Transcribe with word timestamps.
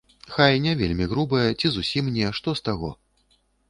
Хай, 0.35 0.53
не 0.63 0.73
вельмі 0.79 1.05
грубая, 1.13 1.45
ці 1.59 1.67
зусім 1.77 2.13
не, 2.19 2.35
што 2.43 2.59
з 2.63 2.71
таго? 2.71 2.95